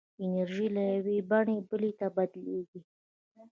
[0.25, 2.81] انرژي له یوې بڼې بلې ته بدلېږي.